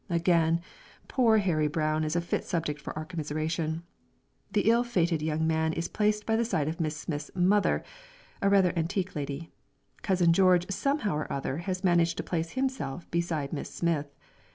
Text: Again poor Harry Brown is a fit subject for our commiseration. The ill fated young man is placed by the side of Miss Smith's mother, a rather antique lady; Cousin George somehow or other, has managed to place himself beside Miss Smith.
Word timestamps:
Again 0.09 0.61
poor 1.07 1.37
Harry 1.37 1.67
Brown 1.67 2.03
is 2.03 2.15
a 2.15 2.21
fit 2.21 2.43
subject 2.43 2.81
for 2.81 2.97
our 2.97 3.05
commiseration. 3.05 3.83
The 4.51 4.61
ill 4.67 4.83
fated 4.83 5.21
young 5.21 5.45
man 5.45 5.73
is 5.73 5.87
placed 5.87 6.25
by 6.25 6.35
the 6.35 6.43
side 6.43 6.67
of 6.67 6.79
Miss 6.79 6.97
Smith's 6.97 7.29
mother, 7.35 7.83
a 8.41 8.49
rather 8.49 8.73
antique 8.75 9.15
lady; 9.15 9.51
Cousin 10.01 10.33
George 10.33 10.65
somehow 10.71 11.13
or 11.15 11.31
other, 11.31 11.57
has 11.57 11.83
managed 11.83 12.17
to 12.17 12.23
place 12.23 12.53
himself 12.53 13.11
beside 13.11 13.53
Miss 13.53 13.69
Smith. 13.71 14.07